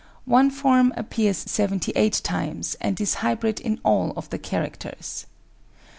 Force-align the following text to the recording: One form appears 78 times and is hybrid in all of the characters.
One 0.25 0.49
form 0.49 0.91
appears 0.97 1.37
78 1.37 2.21
times 2.23 2.73
and 2.81 2.99
is 2.99 3.13
hybrid 3.21 3.59
in 3.59 3.79
all 3.83 4.13
of 4.17 4.31
the 4.31 4.39
characters. 4.39 5.27